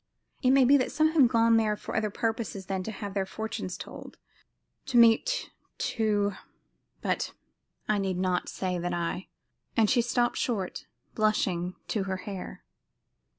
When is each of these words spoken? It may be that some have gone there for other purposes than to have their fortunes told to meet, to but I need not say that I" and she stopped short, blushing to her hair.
It 0.41 0.49
may 0.49 0.65
be 0.65 0.77
that 0.77 0.91
some 0.91 1.09
have 1.11 1.27
gone 1.27 1.57
there 1.57 1.77
for 1.77 1.95
other 1.95 2.09
purposes 2.09 2.65
than 2.65 2.81
to 2.81 2.91
have 2.91 3.13
their 3.13 3.27
fortunes 3.27 3.77
told 3.77 4.17
to 4.87 4.97
meet, 4.97 5.51
to 5.77 6.33
but 7.03 7.33
I 7.87 7.99
need 7.99 8.17
not 8.17 8.49
say 8.49 8.79
that 8.79 8.95
I" 8.95 9.27
and 9.77 9.91
she 9.91 10.01
stopped 10.01 10.37
short, 10.37 10.87
blushing 11.13 11.75
to 11.89 12.05
her 12.05 12.17
hair. 12.17 12.63